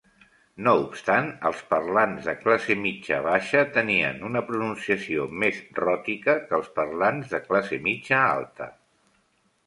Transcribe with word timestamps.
No 0.67 0.71
obstant, 0.83 1.27
els 1.47 1.57
parlants 1.73 2.29
de 2.29 2.33
classe 2.37 2.77
mitja 2.85 3.19
baixa 3.27 3.61
tenien 3.75 4.17
una 4.29 4.41
pronunciació 4.47 5.27
més 5.43 5.59
ròtica 5.81 6.35
que 6.47 6.57
els 6.59 6.71
parlants 6.79 7.29
de 7.35 7.43
classe 7.43 7.79
mitja 7.89 8.23
alta. 8.31 8.69